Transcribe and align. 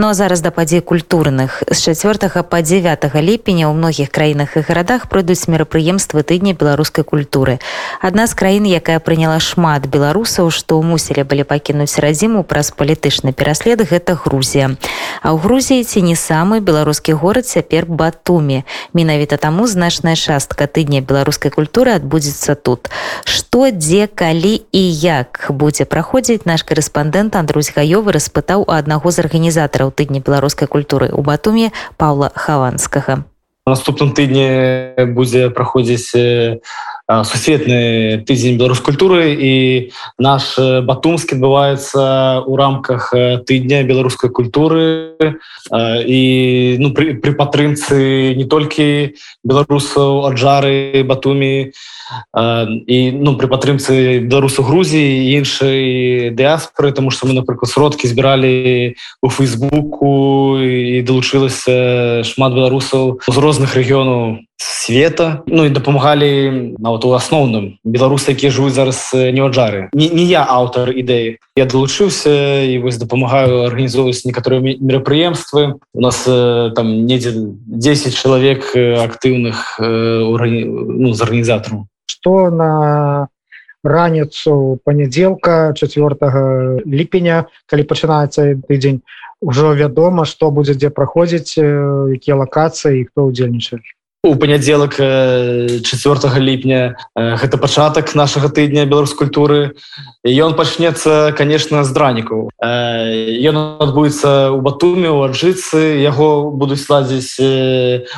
Ну 0.00 0.06
а 0.06 0.14
зараз 0.14 0.40
да 0.40 0.52
падзей 0.54 0.80
культурных 0.80 1.64
з 1.66 1.78
4 1.90 2.30
па 2.46 2.62
9 2.62 3.02
ліпеня 3.18 3.66
ў 3.66 3.74
многіх 3.74 4.14
краінах 4.14 4.54
і 4.54 4.62
гарадах 4.62 5.10
пройдуць 5.10 5.50
мерапрыемствы 5.50 6.22
тыдня 6.22 6.54
беларускай 6.54 7.02
культуры. 7.02 7.58
Адна 7.98 8.30
з 8.30 8.38
краін, 8.38 8.62
якая 8.62 9.02
прыняла 9.02 9.42
шмат 9.42 9.90
беларусаў, 9.90 10.54
што 10.54 10.78
мусілі 10.86 11.26
былі 11.26 11.42
пакінуць 11.42 11.98
радзіму 11.98 12.46
праз 12.46 12.70
палітычны 12.70 13.34
пераслед 13.34 13.82
гэта 13.82 14.14
Грузія. 14.14 14.78
А 15.22 15.34
ў 15.34 15.38
Грузіі 15.38 15.84
ці 15.84 16.02
не 16.02 16.16
самы 16.16 16.60
беларускі 16.60 17.12
горад 17.18 17.46
цяпер 17.46 17.86
батумі. 17.86 18.62
Менавіта 18.92 19.36
таму 19.36 19.66
значная 19.66 20.14
частка 20.14 20.66
тыдня 20.66 21.00
беларускай 21.00 21.50
культуры 21.50 21.94
адбудзецца 21.96 22.54
тут. 22.54 22.90
Што 23.24 23.70
дзе 23.70 24.06
калі 24.06 24.60
і 24.72 24.84
як 25.02 25.48
будзе 25.50 25.84
праходзіць 25.84 26.44
наш 26.44 26.62
корэспандэнт 26.62 27.34
Андрусь 27.34 27.72
Гаёвы 27.74 28.12
распытаў 28.12 28.68
у 28.68 28.70
аднаго 28.72 29.10
з 29.10 29.24
арганізатараў 29.24 29.90
ў 29.90 29.96
тыдні 29.96 30.20
беларускай 30.20 30.68
культуры 30.68 31.10
у 31.12 31.22
батуме 31.22 31.72
павла 31.96 32.30
хаванскага 32.34 33.24
наступным 33.68 34.16
тыдні 34.16 35.12
будзе 35.12 35.50
праходзіць 35.52 36.16
сусветны 37.08 38.20
тыдзень 38.28 38.58
беларус 38.60 38.80
культуры 38.84 39.32
і 39.32 39.54
наш 40.20 40.60
батумскі 40.60 41.40
адбываецца 41.40 42.44
ў 42.44 42.52
рамках 42.52 43.08
тыдня 43.48 43.80
беларускай 43.80 44.28
культуры 44.28 45.16
і 45.72 46.20
ну, 46.76 46.92
пры, 46.92 47.16
пры 47.16 47.32
падтрымцы 47.32 48.36
не 48.36 48.44
толькі 48.44 49.16
беларусаў 49.40 50.28
аджары 50.28 51.00
батумі 51.08 51.72
і 51.72 52.98
ну, 53.16 53.36
пры 53.40 53.48
падтрымцы 53.48 54.20
беларусу 54.20 54.60
Грузіі 54.68 55.32
іншай 55.32 56.28
дыаспоры 56.36 56.92
тому 56.92 57.08
что 57.08 57.24
мы 57.24 57.32
напрыклад 57.32 57.72
сродкі 57.72 58.04
збіралі 58.04 59.00
у 59.24 59.28
фейсбуку 59.32 60.60
і 60.60 61.00
далучылася 61.08 62.20
шмат 62.28 62.52
беларусаў 62.52 63.24
з 63.24 63.36
розных 63.40 63.72
рэгіёнаў 63.80 64.44
света 64.58 65.42
ну 65.46 65.64
і 65.64 65.70
дапамагалі 65.70 66.74
нават 66.78 67.04
у 67.06 67.14
асноўным 67.14 67.78
беларусы 67.84 68.34
якія 68.34 68.50
жывуць 68.50 68.74
зараз 68.74 69.10
не 69.14 69.38
аджары 69.40 69.88
не, 69.94 70.08
не 70.10 70.24
я 70.26 70.42
аўтар 70.44 70.90
ідэі. 70.90 71.38
Я 71.56 71.66
далучыўся 71.66 72.64
і 72.66 72.78
вось 72.82 72.98
дапамагаю 72.98 73.66
арганізоўваць 73.70 74.24
некаторыя 74.26 74.60
мерапрыемствы. 74.60 75.78
У 75.94 76.00
нас 76.00 76.22
там 76.24 77.06
недзе 77.06 77.32
10 77.34 78.14
чалавек 78.14 78.74
актыўных 78.76 79.78
ну, 79.78 81.12
з 81.14 81.20
арганізатару. 81.22 81.86
Што 82.06 82.50
на 82.50 83.28
раніцу 83.84 84.80
панядзелка 84.84 85.72
4 85.74 86.82
ліпеня 86.84 87.46
калі 87.66 87.82
пачынаецца 87.86 88.58
тыдзень 88.66 89.00
ужо 89.40 89.70
вядома 89.74 90.26
што 90.26 90.50
будзе 90.50 90.74
дзе 90.74 90.90
праходзіць 90.90 91.58
якія 91.62 92.34
лакацыі 92.42 93.06
хто 93.06 93.30
ўдзельнічае 93.30 93.78
у 94.24 94.34
панядзелак 94.34 94.96
4 94.98 95.78
ліпня 96.42 96.98
гэта 97.14 97.54
пачатак 97.54 98.16
нашага 98.18 98.50
тыдня 98.50 98.82
беларус 98.82 99.14
культуры. 99.14 99.78
Ён 100.26 100.58
пачнецца 100.58 101.30
конечно 101.38 101.84
з 101.86 101.94
дранікаў. 101.94 102.50
Ён 102.58 103.56
адбудзецца 103.78 104.50
у 104.50 104.58
батуме 104.60 105.06
у 105.06 105.22
аджыцы. 105.22 106.02
Яго 106.02 106.50
будуць 106.50 106.82
ладзіць 106.90 107.38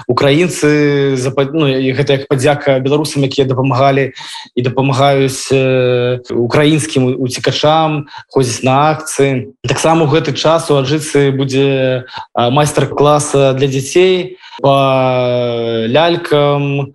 украінцы 0.08 1.20
ну, 1.52 1.68
гэта 1.68 2.16
як 2.16 2.28
падзяка 2.32 2.80
беларусам 2.80 3.28
якія 3.28 3.44
дапамагалі 3.44 4.16
і 4.56 4.60
дапамагаюць 4.64 5.52
украінскім 6.32 7.20
уцікачам 7.20 8.08
ходзіць 8.32 8.64
на 8.64 8.96
акцыі. 8.96 9.52
Таксама 9.68 10.08
у 10.08 10.08
гэты 10.08 10.32
час 10.32 10.72
у 10.72 10.80
аджыцы 10.80 11.28
будзе 11.28 12.08
майстар-класа 12.32 13.52
для 13.52 13.68
дзяцей 13.68 14.40
по 14.62 15.86
лялькам 15.88 16.94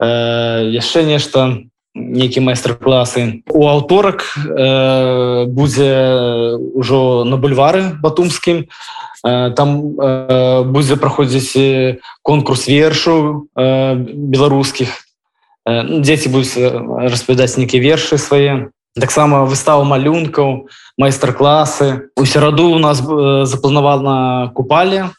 э, 0.00 0.70
яшчэ 0.70 1.04
нешта 1.04 1.64
нейкі 1.94 2.42
майстар-класы 2.42 3.46
у 3.54 3.68
аўторак 3.70 4.26
э, 4.34 5.46
будзе 5.46 6.58
ўжо 6.74 7.22
на 7.24 7.38
бульвары 7.38 7.94
батумскім 8.02 8.66
э, 8.66 9.50
там 9.54 9.94
э, 9.94 10.62
будзе 10.66 10.98
праходзіць 10.98 12.02
конкурс 12.22 12.66
вершу 12.66 13.46
э, 13.54 13.94
беларускіх 13.94 14.90
э, 14.90 16.02
дзеці 16.02 16.28
будуць 16.34 16.58
распавядаць 16.58 17.54
нейкія 17.56 17.82
вершы 17.82 18.18
свае 18.18 18.74
таксама 18.98 19.44
выстава 19.46 19.86
малюнкаў 19.86 20.66
майстар-класы 20.98 22.10
у 22.16 22.24
сераду 22.24 22.70
у 22.74 22.78
нас 22.78 23.02
э, 23.02 23.46
запланавана 23.46 24.50
купалі 24.54 25.14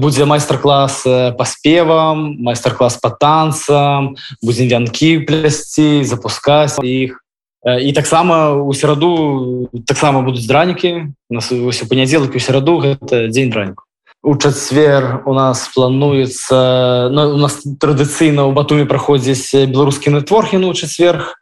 будзе 0.00 0.24
майстар-клас 0.24 1.02
па 1.36 1.44
спевам 1.44 2.36
майстар-клас 2.40 2.96
па 2.96 3.10
танцам 3.10 4.14
будзем 4.40 4.72
вянкі 4.72 5.20
плясці 5.28 6.04
запускаць 6.04 6.80
іх 6.80 7.20
і 7.66 7.92
таксама 7.92 8.56
у 8.56 8.72
сераду 8.72 9.68
таксама 9.84 10.22
будуць 10.24 10.48
дранікі 10.48 11.12
нас 11.28 11.52
у 11.52 11.68
панядзелак 11.88 12.34
у 12.34 12.40
сераду 12.40 12.80
гэта 12.80 13.28
дзень 13.28 13.52
драніку 13.52 13.84
у 14.22 14.36
чацвер 14.36 15.22
у 15.26 15.34
нас 15.34 15.68
плануецца 15.74 17.08
ну, 17.12 17.34
у 17.34 17.40
нас 17.40 17.60
традыцыйна 17.60 18.48
ў 18.48 18.52
батуме 18.56 18.88
праходзіць 18.88 19.68
беларускі 19.68 20.16
нетворхіну 20.16 20.72
ў 20.72 20.76
чацверг 20.76 21.36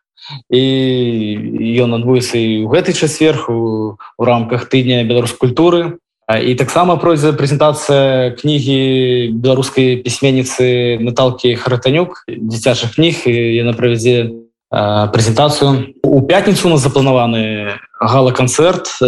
і 0.50 1.78
ён 1.86 1.94
адбудзецца 2.02 2.34
і 2.38 2.66
ў 2.66 2.68
гэты 2.70 2.98
чацверг 2.98 3.46
у, 3.46 3.94
у 3.94 4.22
рамках 4.22 4.66
тыдня 4.66 5.06
беларус 5.06 5.38
культуры 5.38 6.02
і 6.28 6.52
таксама 6.60 7.00
пройдзе 7.00 7.32
прэзентацыя 7.32 8.36
кнігі 8.36 9.32
беларускай 9.40 9.96
пісьменніцы 10.04 11.00
Наталкі 11.00 11.56
харатанюк 11.56 12.28
дзіцячых 12.28 13.00
кніг 13.00 13.24
яна 13.24 13.72
правядзе 13.72 14.36
прэзентацыю. 14.68 15.96
У 16.04 16.20
пятніцу 16.28 16.68
у 16.68 16.70
нас 16.76 16.84
запланаваны 16.84 17.80
гала-канцэрт 17.96 19.00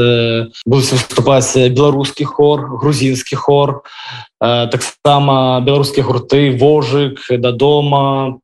будуць 0.65 0.93
выступаць 0.97 1.53
беларускі 1.69 2.25
хор 2.25 2.81
грузінскі 2.81 3.37
хор 3.37 3.85
таксама 4.41 5.61
беларускія 5.61 6.05
гурты 6.09 6.57
вожык 6.57 7.21
дадома 7.29 8.41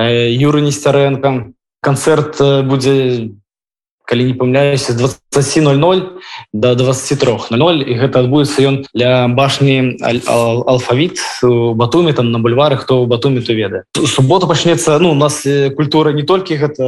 юры 0.00 0.64
несцярэнка 0.64 1.52
канцэрт 1.84 2.40
будзе 2.64 3.36
калі 4.04 4.24
не 4.24 4.34
памляюся 4.34 4.92
2000 4.92 6.02
до 6.52 6.74
2300 6.74 7.56
і 7.88 7.94
гэта 7.98 8.20
адбудзецца 8.20 8.60
ён 8.62 8.76
для 8.94 9.28
башні 9.28 9.96
алфавіт 10.00 11.18
батуме 11.74 12.12
там 12.12 12.32
на 12.32 12.38
бульвары 12.38 12.76
хто 12.76 13.02
у 13.02 13.06
батуме 13.06 13.40
то 13.40 13.52
ведае. 13.52 13.84
Субота 14.06 14.46
пачнецца 14.46 14.98
ну 14.98 15.12
у 15.12 15.14
нас 15.14 15.46
культура 15.76 16.12
не 16.12 16.22
толькі 16.22 16.56
гэта 16.56 16.84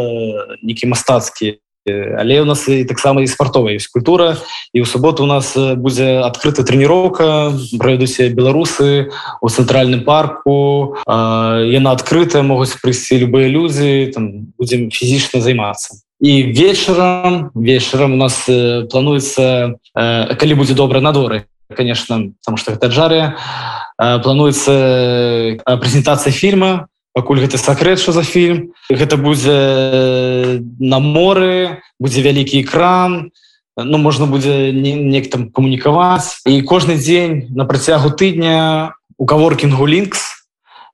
некі 0.62 0.86
мастацкі 0.86 1.58
але 1.86 2.40
у 2.40 2.44
нас 2.44 2.68
і 2.68 2.84
таксама 2.84 3.22
і 3.22 3.26
спартовая 3.26 3.78
ёсць 3.78 3.86
культура. 3.86 4.36
І 4.74 4.82
ў 4.82 4.86
суботу 4.86 5.22
у 5.22 5.30
нас 5.30 5.54
будзе 5.54 6.18
адкрыта 6.18 6.66
трэніроўка 6.66 7.54
правядуся 7.78 8.28
беларусы 8.28 9.14
у 9.40 9.48
цэнтральным 9.48 10.02
парку 10.02 10.98
яна 11.06 11.94
адкрытая 11.94 12.42
могуць 12.42 12.74
прыйсці 12.82 13.22
любыя 13.22 13.46
людзі 13.46 14.10
там 14.10 14.50
будзем 14.58 14.90
фізічна 14.90 15.40
займацца 15.40 16.02
і 16.26 16.52
вечарам 16.52 17.50
вечарам 17.54 18.14
у 18.14 18.16
нас 18.16 18.48
э, 18.48 18.82
плануецца 18.90 19.78
э, 19.94 20.34
калі 20.34 20.54
будзе 20.58 20.74
добра 20.74 21.00
надворы 21.00 21.46
конечно 21.70 22.34
потому 22.42 22.56
что 22.58 22.72
гэта 22.74 22.90
джары 22.90 23.22
э, 23.22 24.18
плануецца 24.18 24.72
э, 24.74 25.58
прэзентацыя 25.62 26.34
фільма 26.34 26.90
пакуль 27.14 27.38
гэта 27.38 27.62
сакрэт 27.62 28.02
що 28.02 28.10
за 28.10 28.26
фільм 28.26 28.74
гэта 28.90 29.16
будзе 29.16 29.54
э, 29.54 30.58
на 30.82 30.98
моры 30.98 31.78
будзе 32.00 32.26
вялікі 32.26 32.58
экран 32.66 33.30
ну 33.76 33.98
можна 33.98 34.26
будзе 34.26 34.72
неяк 34.74 35.30
там 35.30 35.50
камунікаваць 35.54 36.42
і 36.42 36.58
кожны 36.66 36.98
дзень 36.98 37.54
на 37.54 37.70
працягу 37.70 38.10
тыдня 38.10 38.98
у 39.14 39.26
каворкінгу 39.26 39.86
лінкс 39.86 40.35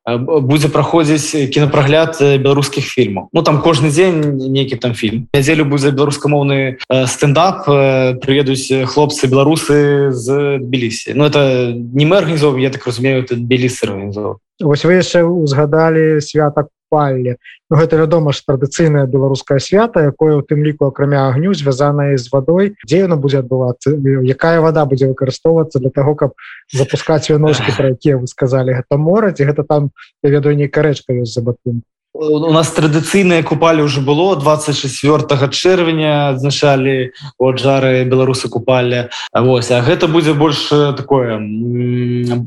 будзе 0.06 0.68
праходзіць 0.68 1.48
кінапрагляд 1.54 2.18
беларускіх 2.18 2.84
фільмаў 2.84 3.28
Ну 3.32 3.42
там 3.42 3.62
кожны 3.62 3.90
дзень 3.90 4.36
нейкі 4.50 4.76
там 4.76 4.94
фільм 4.94 5.28
нядзелю 5.34 5.64
будзе 5.64 5.94
беларускамоўны 5.94 6.82
стендап 7.06 7.66
прыедуць 8.22 8.66
хлопцы 8.90 9.30
беларусы 9.30 10.10
з 10.10 10.58
тбілісі 10.58 11.14
Ну 11.14 11.24
это 11.24 11.72
не 11.72 12.06
мы 12.06 12.18
арганізов 12.18 12.58
я 12.58 12.70
так 12.70 12.86
разумею 12.86 13.26
белісы 13.30 13.86
арганізов 13.86 14.42
Вось 14.60 14.84
вы 14.84 14.98
яшчэ 14.98 15.22
узгадалі 15.22 16.20
святак 16.20 16.68
палле 16.92 17.40
Ну 17.72 17.78
гэта 17.80 17.96
вядома 17.96 18.36
ж 18.36 18.44
традыцыйная 18.44 19.06
беларускае 19.08 19.56
свята 19.56 20.02
якое 20.04 20.36
у 20.36 20.42
тым 20.44 20.60
ліку 20.60 20.90
акрамя 20.92 21.22
агню 21.28 21.54
звязаная 21.56 22.18
з 22.20 22.28
вадой. 22.28 22.76
Дзе 22.84 23.08
яно 23.08 23.16
будзе 23.16 23.40
адбывацца? 23.40 23.96
Якая 24.28 24.60
вода 24.60 24.84
будзе 24.84 25.08
выкарыстоўвацца 25.08 25.80
для 25.80 25.88
того 25.88 26.12
каб 26.12 26.36
запускаць 26.68 27.32
вяножкі 27.32 27.72
про 27.72 27.96
якія 27.96 28.20
вы 28.20 28.28
сказалі? 28.28 28.76
Гэта 28.76 29.00
мора 29.00 29.32
ці 29.32 29.48
гэта 29.48 29.64
там 29.64 29.88
я 30.20 30.36
ведаю 30.36 30.52
нейкая 30.52 30.84
рэчка 30.92 31.16
ёсць 31.16 31.32
за 31.32 31.40
батун 31.40 31.80
у 32.14 32.52
нас 32.52 32.68
традыцыйныя 32.76 33.42
купалі 33.42 33.88
ўжо 33.88 34.04
было 34.04 34.36
24 34.36 35.48
чэрвеня 35.48 36.36
адзначалі 36.36 37.16
от 37.40 37.56
жары 37.56 38.04
беларусы 38.04 38.52
купалі 38.52 39.08
Вось 39.32 39.72
а 39.72 39.80
гэта 39.80 40.08
будзе 40.12 40.36
больш 40.36 40.68
такое 40.68 41.40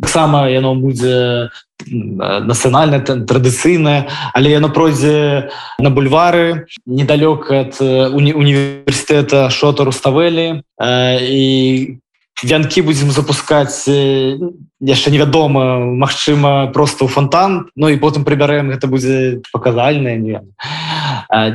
таксама 0.02 0.46
яно 0.54 0.76
будзе 0.78 1.50
нацыянальна 1.82 3.02
традыцыйная 3.02 4.06
але 4.38 4.54
яно 4.54 4.70
пройдзе 4.70 5.50
на 5.82 5.90
бульвары 5.90 6.70
недалёк 6.86 7.50
ад 7.50 7.82
уні 7.82 8.38
універсітэта 8.38 9.50
шота 9.50 9.84
руставелі 9.84 10.62
і 10.78 11.98
вянкі 12.44 12.82
будзем 12.82 13.12
запускаць 13.12 13.88
яшчэ 13.88 15.08
невядома 15.12 15.80
Мачыма 15.96 16.68
просто 16.76 17.06
ў 17.06 17.10
фонтан 17.10 17.72
Ну 17.76 17.88
і 17.88 18.00
потым 18.02 18.28
прыбярэм 18.28 18.76
гэта 18.76 18.88
будзе 18.92 19.42
паказальная 19.54 20.18
не 20.20 20.42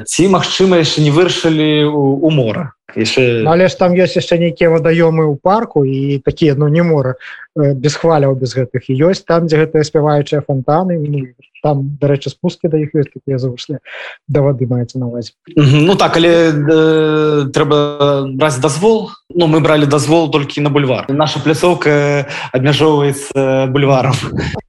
ці 0.06 0.29
магчыма 0.29 0.81
яшчэ 0.81 1.05
не 1.05 1.12
вырашылі 1.12 1.85
у 1.91 2.31
мора 2.31 2.73
яшчэ... 2.96 3.42
Ну, 3.44 3.50
але 3.50 3.69
ж 3.69 3.78
там 3.78 3.94
ёсць 3.94 4.16
яшчэ 4.16 4.38
нейкія 4.38 4.70
вадаёмы 4.70 5.28
ў 5.28 5.37
парку 5.38 5.84
і 5.84 6.19
такія 6.25 6.54
ну 6.54 6.69
не 6.69 6.82
мора 6.82 7.14
без 7.56 7.96
хваляў 7.96 8.34
без 8.38 8.54
гэтых. 8.54 8.87
І 8.88 9.10
ёсць 9.10 9.26
там 9.26 9.46
дзе 9.46 9.66
гэтыя 9.66 9.84
спяваючыя 9.84 10.40
фонтаны 10.46 10.96
там 11.62 11.98
дарэчы 12.00 12.31
спускі 12.31 12.72
да 12.72 12.81
іх 12.81 12.94
ёсць 12.96 13.12
такія 13.12 13.38
завышлі 13.38 13.78
да 14.28 14.40
вады 14.40 14.64
маецца 14.66 14.98
на 14.98 15.12
увазе 15.12 15.37
Ну 15.56 15.94
так 15.94 16.16
але 16.16 16.50
э, 16.50 17.52
трэба 17.52 18.31
браць 18.32 18.60
дазвол. 18.60 19.10
Ну 19.28 19.46
мы 19.46 19.60
бралі 19.60 19.86
дазвол 19.86 20.31
толькі 20.31 20.60
на 20.60 20.70
бульвар. 20.70 21.10
Наша 21.10 21.40
пляцоўка 21.40 22.26
абмяжоўваецца 22.52 23.69
бульварам. 23.70 24.14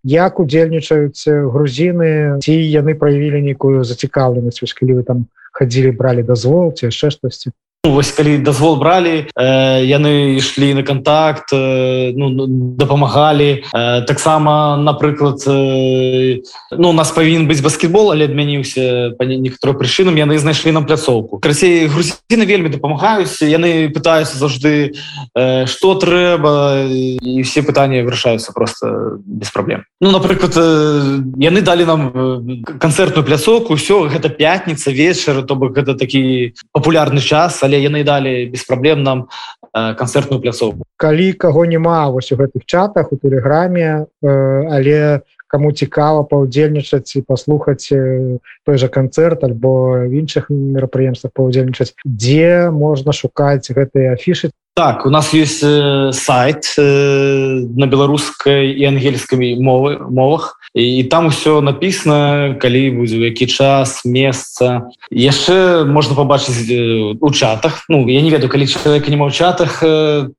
Як 0.03 0.39
удзельнічаюць 0.39 1.25
грузіны? 1.27 2.41
Ці 2.41 2.53
яны 2.53 2.97
праявілі 2.97 3.41
нейкую 3.41 3.83
зацікаўленасць 3.83 4.73
калі 4.73 5.01
вы 5.01 5.03
там 5.03 5.29
хадзілі 5.51 5.91
бралі 5.95 6.23
дазвол 6.23 6.73
ці 6.73 6.89
яшчэ 6.89 7.11
штосьці 7.11 7.51
вось 7.83 8.11
калі 8.11 8.37
дазвол 8.37 8.77
бралі 8.77 9.25
э, 9.33 9.81
яны 9.89 10.37
ішлі 10.37 10.73
на 10.77 10.83
контакт 10.83 11.49
э, 11.49 12.13
ну, 12.13 12.45
дапамагалі 12.77 13.65
э, 13.73 14.01
таксама 14.05 14.77
напрыклад 14.77 15.41
э, 15.47 16.45
ну 16.77 16.89
у 16.89 16.93
нас 16.93 17.09
павінен 17.09 17.49
быць 17.49 17.65
баскетбол 17.65 18.11
але 18.13 18.29
адмяніўся 18.29 19.17
па 19.17 19.25
некаторы 19.25 19.73
прычынам 19.73 20.13
яны 20.13 20.37
знайшлі 20.37 20.77
нам 20.77 20.85
пляцоўку 20.85 21.41
красей 21.41 21.89
грузіны 21.89 22.45
вельмі 22.45 22.69
дапамагаюць 22.69 23.41
яны 23.41 23.89
пытаюцца 23.89 24.37
заўжды 24.37 24.93
э, 25.33 25.65
што 25.65 25.97
трэба 25.97 26.85
і 26.85 27.41
все 27.41 27.65
пытанні 27.65 28.05
вырашаюцца 28.05 28.53
просто 28.53 29.17
без 29.25 29.49
праблем 29.49 29.89
ну 29.97 30.11
напрыклад 30.13 30.53
э, 30.53 31.17
яны 31.41 31.65
далі 31.65 31.89
нам 31.89 32.01
канцэртную 32.61 33.25
пляцоўку 33.25 33.73
ўсё 33.73 34.05
гэта 34.05 34.29
пятніца 34.29 34.93
вечар 34.93 35.41
то 35.41 35.57
бок 35.57 35.73
гэта 35.73 35.97
такі 35.97 36.53
папулярны 36.77 37.25
час 37.25 37.57
але 37.65 37.70
але 37.71 37.79
яны 37.79 38.03
далі 38.03 38.51
без 38.51 38.67
праблем 38.67 39.03
нам 39.03 39.27
э, 39.71 39.95
канцэртную 39.95 40.43
пляцоўку. 40.43 40.83
Калі 40.99 41.31
каго 41.39 41.63
няма 41.65 42.11
вось 42.11 42.31
у 42.31 42.35
гэтых 42.35 42.67
чатах 42.67 43.11
у 43.11 43.15
тэлеграме 43.15 44.11
э, 44.19 44.27
але 44.67 45.23
кому 45.47 45.71
цікава 45.71 46.23
паўдзельнічаць 46.27 47.15
і 47.15 47.23
паслухаць 47.23 47.87
э, 47.95 48.39
той 48.67 48.75
жа 48.75 48.87
канцэрт 48.91 49.43
альбо 49.47 50.03
в 50.03 50.11
іншых 50.11 50.51
мерапрыемствах 50.51 51.31
паўдзельнічаць 51.31 51.95
дзе 52.03 52.67
можна 52.71 53.15
шукаць 53.15 53.71
гэтыя 53.71 54.19
афішы 54.19 54.51
Так, 54.73 55.05
у 55.05 55.09
нас 55.09 55.33
есть 55.33 55.61
э, 55.63 56.11
сайт 56.13 56.63
э, 56.77 57.65
на 57.75 57.87
беларускай 57.87 58.71
і 58.71 58.85
ангельскай 58.85 59.59
мовы 59.59 59.99
мовах. 59.99 60.57
І, 60.73 60.97
і 60.97 61.03
там 61.03 61.27
усё 61.27 61.59
написано 61.61 62.55
калі 62.55 62.91
будзе 62.91 63.17
які 63.19 63.47
час 63.47 64.05
месца 64.05 64.87
яшчэ 65.11 65.83
можна 65.83 66.15
побачыць 66.15 66.71
э, 66.71 67.17
у 67.19 67.31
чатах. 67.31 67.83
Ну 67.89 68.07
я 68.07 68.21
не 68.21 68.31
ведаю 68.31 68.47
калі 68.47 68.67
чалавека 68.67 69.11
нема 69.11 69.27
ў 69.27 69.35
чатах 69.35 69.83
э, 69.83 70.31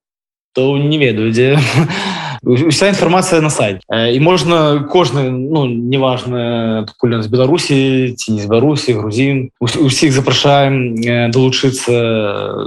то 0.56 0.78
не 0.78 0.96
ведаю 0.96 1.32
дзе 1.32 1.60
вся 2.42 2.90
інфармацыя 2.90 3.40
на 3.40 3.50
сайт 3.50 3.82
і 3.88 4.18
можна 4.20 4.86
кожны 4.90 5.30
ну 5.30 5.66
неважно 5.66 6.86
пакуль 6.90 7.22
з 7.22 7.30
беларусі 7.30 8.14
ці 8.18 8.32
не 8.34 8.42
з 8.42 8.46
беларусі 8.46 8.98
грузін 8.98 9.50
усіх 9.60 10.12
запрашаем 10.12 10.98
далучыцца 11.30 11.94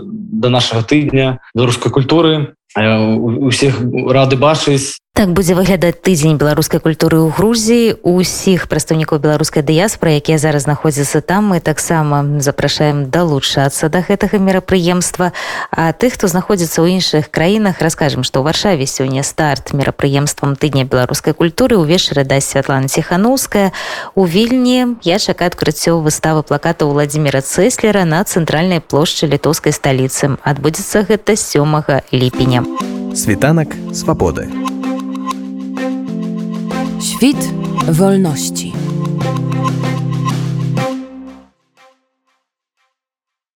до 0.05 0.49
нашага 0.49 0.83
тыдня 0.83 1.39
беларускай 1.55 1.91
культуры. 1.91 2.55
Усіх 2.75 3.79
рады 4.11 4.35
бачыць 4.35 4.99
Так 5.15 5.31
будзе 5.31 5.55
выглядаць 5.55 5.95
тыдзень 6.03 6.35
беларускай 6.35 6.83
культуры 6.83 7.23
ў 7.23 7.31
Грузіі. 7.31 8.03
Усіх 8.03 8.67
прадстаўнікаў 8.67 9.23
беларускай 9.23 9.63
дыяспоры 9.63 10.19
якія 10.19 10.35
зараз 10.35 10.67
знаходзяцца 10.67 11.23
там 11.23 11.55
мы 11.55 11.63
таксама 11.63 12.43
запрашаем 12.43 13.07
далучацца 13.07 13.87
да 13.87 14.03
гэтага 14.03 14.43
мерапрыемства. 14.43 15.31
А 15.71 15.95
тых 15.95 16.19
хто 16.19 16.27
знаходзіцца 16.27 16.83
ў 16.83 16.99
іншых 16.99 17.31
краінах 17.31 17.79
раскажем 17.79 18.27
што 18.27 18.43
ў 18.43 18.51
варшаве 18.51 18.83
сёння 18.83 19.23
старт 19.23 19.71
мерапрыемствам 19.71 20.59
тыдня 20.59 20.83
беларускай 20.83 21.31
культуры. 21.31 21.79
Увечары 21.79 22.27
дасць 22.27 22.51
Святлана 22.51 22.91
ціхановская 22.91 23.71
у 24.19 24.27
вільні 24.27 24.99
я 25.07 25.15
чакаю 25.15 25.47
адкрыццё 25.47 26.03
выставы 26.03 26.43
плаката 26.43 26.83
владимира 26.83 27.39
цэслера 27.39 28.03
на 28.03 28.19
цэнтральнай 28.27 28.83
плошчы 28.83 29.31
літоўскай 29.31 29.71
сталіцы. 29.71 30.35
Адбудзецца 30.43 31.07
гэта 31.07 31.39
сёмага 31.39 32.03
ліпеня. 32.11 32.67
Світанак 33.15 33.71
свабоды 33.95 34.64
Świt 37.05 37.53
wolności. 37.91 38.73